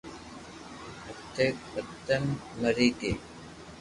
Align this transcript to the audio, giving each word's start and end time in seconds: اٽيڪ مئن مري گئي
اٽيڪ 1.29 1.55
مئن 2.05 2.23
مري 2.59 2.87
گئي 2.99 3.13